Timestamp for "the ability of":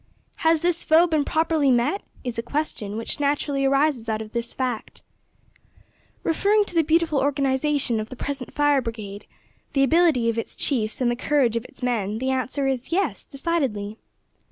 9.73-10.39